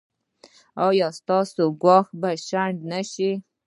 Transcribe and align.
ایا 0.87 1.07
ستاسو 1.19 1.63
ګواښ 1.81 2.05
به 2.19 2.29
شنډ 2.47 2.77
نه 2.91 3.01
شي؟ 3.11 3.31